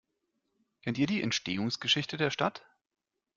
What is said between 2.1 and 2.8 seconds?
der Stadt?